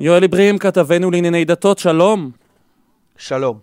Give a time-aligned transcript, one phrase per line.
[0.00, 2.30] יואל עבריים, כתבנו לענייני דתות, שלום.
[3.16, 3.58] שלום.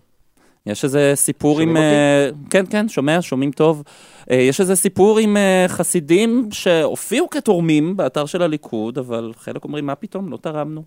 [0.66, 1.68] יש איזה סיפור עם...
[1.68, 1.80] אותי?
[1.80, 3.82] אה, כן, כן, שומע, שומעים טוב.
[4.30, 9.86] אה, יש איזה סיפור עם אה, חסידים שהופיעו כתורמים באתר של הליכוד, אבל חלק אומרים,
[9.86, 10.82] מה פתאום, לא תרמנו.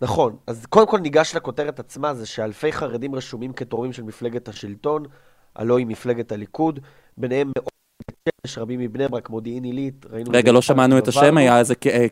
[0.00, 5.04] נכון, אז קודם כל ניגש לכותרת עצמה, זה שאלפי חרדים רשומים כתורמים של מפלגת השלטון,
[5.56, 6.80] הלא היא מפלגת הליכוד,
[7.16, 7.70] ביניהם מאות
[8.46, 10.30] שמש, רבים מבני ברק, מודיעין עילית, ראינו...
[10.34, 11.08] רגע, לא שמענו את.
[11.08, 12.06] השם, היה איזה אה,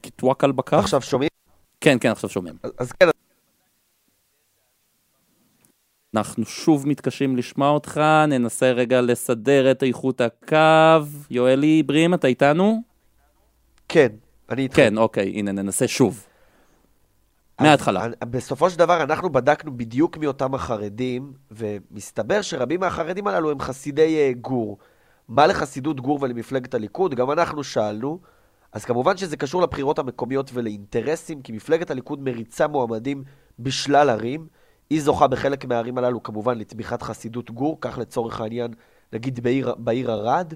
[0.00, 0.78] קיטוואק על בקר?
[0.78, 1.35] עכשיו שומעים?
[1.86, 2.54] כן, כן, עכשיו שומעים.
[2.78, 3.08] אז- כן,
[6.16, 11.06] אנחנו שוב מתקשים לשמוע אותך, ננסה רגע לסדר את איכות הקו.
[11.30, 12.82] יואלי עבריים, אתה איתנו?
[13.88, 14.08] כן,
[14.50, 14.76] אני איתך.
[14.76, 16.26] כן, אוקיי, הנה, ננסה שוב.
[17.60, 18.06] מההתחלה.
[18.30, 24.16] בסופו של דבר, אנחנו בדקנו בדיוק מי אותם החרדים, ומסתבר שרבים מהחרדים הללו הם חסידי
[24.16, 24.78] אה, גור.
[25.28, 27.14] מה לחסידות גור ולמפלגת הליכוד?
[27.14, 28.18] גם אנחנו שאלנו.
[28.72, 33.24] אז כמובן שזה קשור לבחירות המקומיות ולאינטרסים, כי מפלגת הליכוד מריצה מועמדים
[33.58, 34.46] בשלל ערים.
[34.90, 38.74] היא זוכה בחלק מהערים הללו כמובן לתמיכת חסידות גור, כך לצורך העניין,
[39.12, 40.54] נגיד בעיר, בעיר ערד,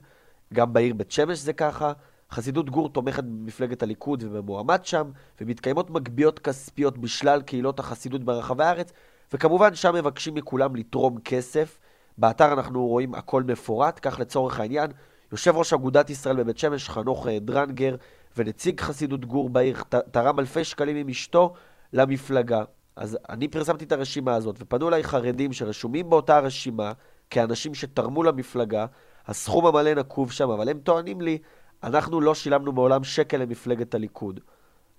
[0.55, 1.93] גם בעיר בית שמש זה ככה.
[2.31, 8.93] חסידות גור תומכת במפלגת הליכוד ובמועמד שם, ומתקיימות מגביות כספיות בשלל קהילות החסידות ברחבי הארץ,
[9.33, 11.79] וכמובן שם מבקשים מכולם לתרום כסף.
[12.19, 14.91] באתר אנחנו רואים הכל מפורט, כך לצורך העניין,
[15.33, 17.97] יושב ראש אגודת ישראל בבית שמש, חנוך אה, דרנגר,
[18.37, 21.55] ונציג חסידות גור בעיר, תרם אלפי שקלים עם אשתו
[21.93, 22.63] למפלגה.
[22.97, 26.93] אז אני פרסמתי את הרשימה הזאת, ופנו אליי חרדים שרשומים באותה הרשימה
[27.31, 28.87] כאנשים שתרמו למפלגה,
[29.27, 31.39] הסכום המלא נקוב שם, אבל הם טוענים לי,
[31.83, 34.41] אנחנו לא שילמנו מעולם שקל למפלגת הליכוד.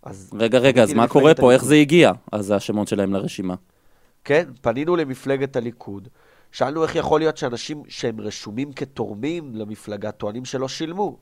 [0.03, 1.41] אז רגע, רגע, אז מה קורה פה?
[1.41, 1.69] איך הליכוד.
[1.69, 2.11] זה הגיע?
[2.31, 3.55] אז השמות שלהם לרשימה.
[4.23, 6.07] כן, פנינו למפלגת הליכוד,
[6.52, 11.17] שאלנו איך יכול להיות שאנשים שהם רשומים כתורמים למפלגה טוענים שלא שילמו.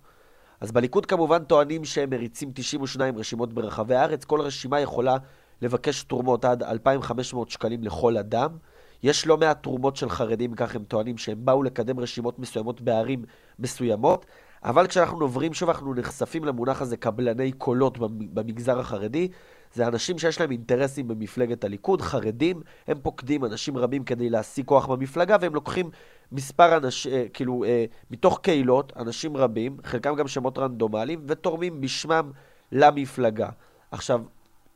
[0.61, 5.17] אז בליכוד כמובן טוענים שהם מריצים 92 רשימות ברחבי הארץ, כל רשימה יכולה
[5.61, 8.57] לבקש תרומות עד 2,500 שקלים לכל אדם.
[9.03, 13.23] יש לא מעט תרומות של חרדים, כך הם טוענים, שהם באו לקדם רשימות מסוימות בערים
[13.59, 14.25] מסוימות,
[14.63, 19.27] אבל כשאנחנו עוברים שוב, אנחנו נחשפים למונח הזה קבלני קולות במ- במגזר החרדי.
[19.73, 24.85] זה אנשים שיש להם אינטרסים במפלגת הליכוד, חרדים, הם פוקדים אנשים רבים כדי להשיג כוח
[24.85, 25.89] במפלגה, והם לוקחים
[26.31, 32.31] מספר אנשים, אה, כאילו, אה, מתוך קהילות, אנשים רבים, חלקם גם שמות רנדומליים, ותורמים בשמם
[32.71, 33.49] למפלגה.
[33.91, 34.21] עכשיו,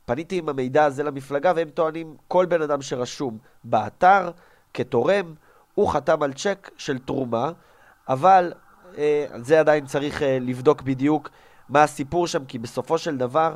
[0.05, 4.31] פניתי עם המידע הזה למפלגה, והם טוענים, כל בן אדם שרשום באתר
[4.73, 5.33] כתורם,
[5.75, 7.51] הוא חתם על צ'ק של תרומה,
[8.09, 8.53] אבל
[9.41, 11.29] זה עדיין צריך אה, לבדוק בדיוק
[11.69, 13.55] מה הסיפור שם, כי בסופו של דבר,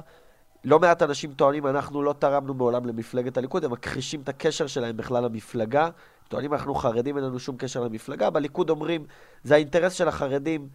[0.64, 4.98] לא מעט אנשים טוענים, אנחנו לא תרמנו מעולם למפלגת הליכוד, הם מכחישים את הקשר שלהם
[4.98, 5.90] בכלל למפלגה.
[6.28, 8.30] טוענים, אנחנו חרדים, אין לנו שום קשר למפלגה.
[8.30, 9.06] בליכוד אומרים,
[9.44, 10.70] זה האינטרס של החרדים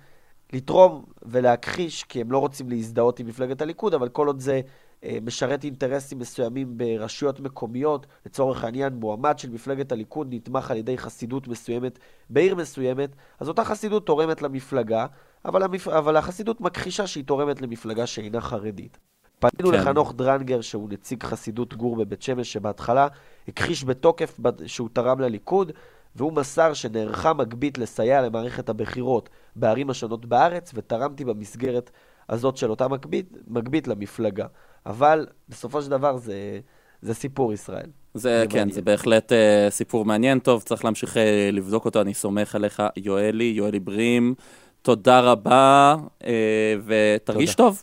[0.53, 4.61] לתרום ולהכחיש, כי הם לא רוצים להזדהות עם מפלגת הליכוד, אבל כל עוד זה אה,
[5.23, 11.49] משרת אינטרסים מסוימים ברשויות מקומיות, לצורך העניין, מועמד של מפלגת הליכוד נתמך על ידי חסידות
[11.49, 11.99] מסוימת
[12.31, 13.11] בעיר מסוימת,
[13.41, 15.07] אז אותה חסידות תורמת למפלגה,
[15.45, 15.89] אבל, המפ...
[15.89, 18.99] אבל החסידות מכחישה שהיא תורמת למפלגה שאינה חרדית.
[19.41, 19.81] פנינו כן.
[19.81, 23.09] לחנוך דרנגר, שהוא נציג חסידות גור בבית שמש, שבהתחלה
[23.49, 25.73] הכחיש בתוקף שהוא תרם לליכוד,
[26.17, 31.91] והוא מסר שנערכה מגבית לסייע למערכת הבחירות בערים השונות בארץ, ותרמתי במסגרת
[32.29, 34.47] הזאת של אותה מגבית, מגבית למפלגה.
[34.87, 36.61] אבל בסופו של דבר זה,
[37.03, 37.91] זה סיפור ישראל.
[38.15, 38.75] זה, כן, מעניין.
[38.75, 40.39] זה בהחלט אה, סיפור מעניין.
[40.39, 44.35] טוב, צריך להמשיך אה, לבדוק אותו, אני סומך עליך, יואלי, יואלי ברים.
[44.83, 47.69] תודה רבה, אה, ותרגיש תודה.
[47.69, 47.83] טוב.